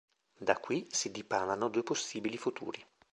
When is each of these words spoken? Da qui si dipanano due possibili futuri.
Da 0.39 0.57
qui 0.57 0.87
si 0.89 1.11
dipanano 1.11 1.67
due 1.67 1.83
possibili 1.83 2.35
futuri. 2.35 2.83